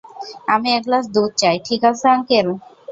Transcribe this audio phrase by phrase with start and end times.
[0.53, 2.47] আমি এক গ্লাস দুধ চাই, ঠিক আছে, আঙ্কেল?